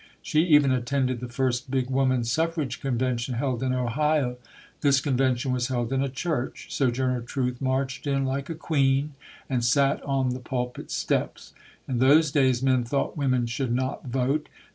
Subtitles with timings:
[0.23, 4.37] She even attended the first big woman's suffrage convention, held in Ohio.
[4.81, 6.65] This convention was held in a church.
[6.71, 9.13] So journer Truth marched in like a queen
[9.47, 11.53] and sat on the pulpit steps.
[11.87, 14.49] In those days men thought women should not vote.